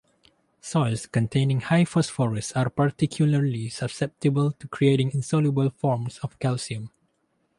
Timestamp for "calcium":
6.39-6.89